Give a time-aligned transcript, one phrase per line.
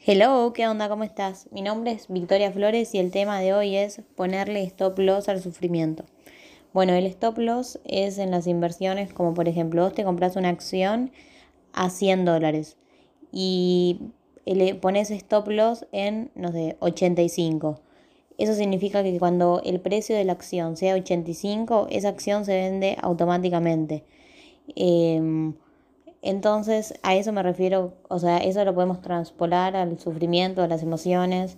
[0.00, 0.88] Hello, ¿qué onda?
[0.88, 1.46] ¿Cómo estás?
[1.52, 5.40] Mi nombre es Victoria Flores y el tema de hoy es ponerle stop loss al
[5.40, 6.04] sufrimiento.
[6.72, 10.48] Bueno, el stop loss es en las inversiones como por ejemplo vos te compras una
[10.48, 11.12] acción
[11.72, 12.76] a 100 dólares
[13.30, 14.00] y
[14.44, 17.80] le pones stop loss en, no sé, 85.
[18.38, 22.96] Eso significa que cuando el precio de la acción sea 85, esa acción se vende
[23.00, 24.02] automáticamente.
[24.74, 25.54] Em,
[26.22, 30.82] entonces, a eso me refiero, o sea, eso lo podemos transpolar al sufrimiento, a las
[30.82, 31.56] emociones.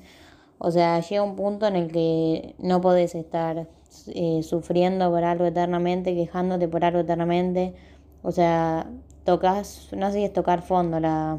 [0.58, 3.68] O sea, llega un punto en el que no podés estar
[4.08, 7.74] eh, sufriendo por algo eternamente, quejándote por algo eternamente.
[8.22, 8.90] O sea,
[9.24, 11.38] tocas, no sé si es tocar fondo la,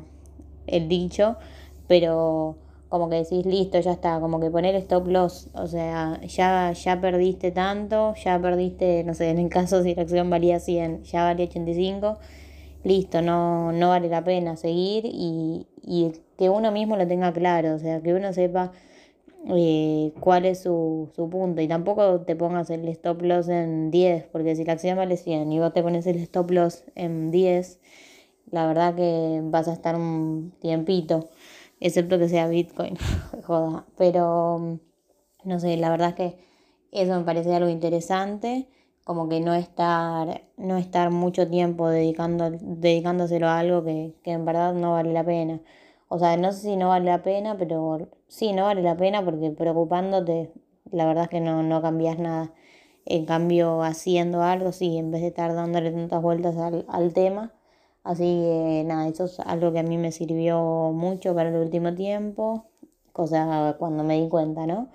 [0.68, 1.38] el dicho,
[1.88, 2.58] pero
[2.90, 7.00] como que decís, listo, ya está, como que poner stop loss, o sea, ya, ya
[7.00, 11.24] perdiste tanto, ya perdiste, no sé, en el caso si la acción valía 100, ya
[11.24, 12.18] valía 85
[12.84, 17.76] listo, no, no vale la pena seguir y, y que uno mismo lo tenga claro,
[17.76, 18.72] o sea, que uno sepa
[19.48, 21.62] eh, cuál es su, su punto.
[21.62, 25.52] Y tampoco te pongas el stop loss en 10, porque si la acción vale 100
[25.52, 27.80] y vos te pones el stop loss en 10,
[28.52, 31.30] la verdad que vas a estar un tiempito,
[31.80, 32.98] excepto que sea Bitcoin,
[33.46, 34.80] joda, pero
[35.44, 36.38] no sé, la verdad es que
[36.92, 38.68] eso me parece algo interesante
[39.04, 44.46] como que no estar, no estar mucho tiempo dedicando, dedicándoselo a algo que, que en
[44.46, 45.60] verdad no vale la pena.
[46.08, 49.24] O sea, no sé si no vale la pena, pero sí, no vale la pena
[49.24, 50.52] porque preocupándote,
[50.92, 52.54] la verdad es que no, no cambias nada.
[53.06, 57.54] En cambio, haciendo algo, sí, en vez de estar dándole tantas vueltas al, al tema.
[58.04, 61.94] Así que nada, eso es algo que a mí me sirvió mucho para el último
[61.96, 62.66] tiempo,
[63.14, 64.90] cosa cuando me di cuenta, ¿no?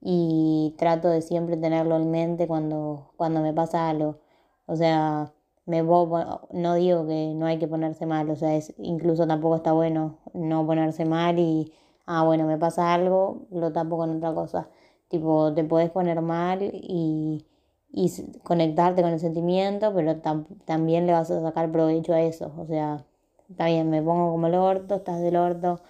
[0.00, 4.18] Y trato de siempre tenerlo en mente cuando, cuando me pasa algo.
[4.66, 5.32] O sea,
[5.66, 9.72] me no digo que no hay que ponerse mal, o sea, es, incluso tampoco está
[9.72, 11.72] bueno no ponerse mal y,
[12.06, 14.68] ah, bueno, me pasa algo, lo tapo con otra cosa.
[15.08, 17.46] Tipo, te puedes poner mal y,
[17.92, 18.12] y
[18.44, 20.18] conectarte con el sentimiento, pero
[20.66, 22.52] también le vas a sacar provecho a eso.
[22.58, 23.04] O sea,
[23.50, 25.80] está bien, me pongo como el orto, estás del orto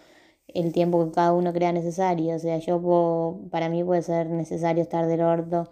[0.48, 2.36] el tiempo que cada uno crea necesario.
[2.36, 5.70] O sea, yo puedo, para mí puede ser necesario estar del orto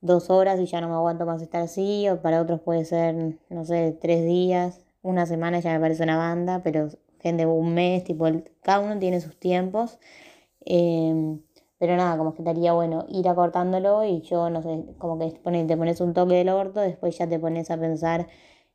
[0.00, 3.38] dos horas y ya no me aguanto más estar así, o para otros puede ser,
[3.50, 6.88] no sé, tres días, una semana ya me parece una banda, pero
[7.20, 8.26] gente un mes, tipo,
[8.62, 9.98] cada uno tiene sus tiempos.
[10.64, 11.40] Em,
[11.78, 15.76] pero nada, como que estaría bueno ir acortándolo y yo, no sé, como que te
[15.76, 18.28] pones un toque del orto, después ya te pones a pensar,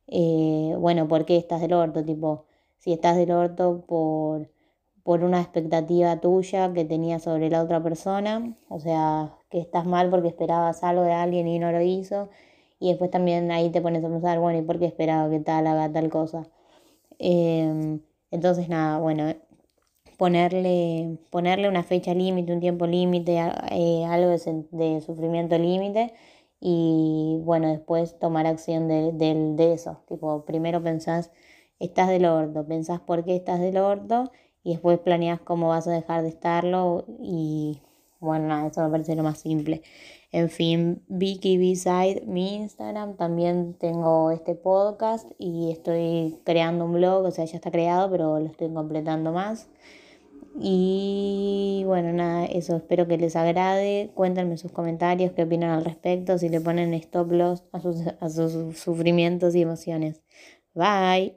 [0.06, 2.04] eh, bueno, ¿por qué estás del orto?
[2.04, 2.46] Tipo,
[2.78, 4.50] si estás del orto por
[5.04, 10.10] por una expectativa tuya que tenías sobre la otra persona, o sea, que estás mal
[10.10, 12.28] porque esperabas algo de alguien y no lo hizo,
[12.78, 15.66] y después también ahí te pones a pensar, bueno, ¿y por qué esperaba que tal
[15.66, 16.48] haga tal cosa?
[17.18, 19.34] Em, entonces, nada, bueno,
[20.18, 23.38] ponerle, ponerle una fecha límite, un tiempo límite,
[23.70, 26.12] eh, algo de, sufrimiento límite,
[26.60, 31.30] y bueno, después tomar acción de, de eso, tipo, primero pensás,
[31.80, 34.30] estás del orto, pensás por qué estás del orto,
[34.64, 37.80] y después planeas cómo vas a dejar de estarlo y
[38.22, 39.82] bueno, nada, eso me parece lo más simple.
[40.30, 47.26] En fin, Vicky B-Side, mi Instagram, también tengo este podcast y estoy creando un blog,
[47.26, 49.68] o sea, ya está creado, pero lo estoy completando más.
[50.60, 54.10] Y bueno, nada, eso espero que les agrade.
[54.14, 58.28] Cuéntenme sus comentarios, qué opinan al respecto, si le ponen stop loss a sus, a
[58.30, 60.22] sus sufrimientos y emociones.
[60.74, 61.34] Bye.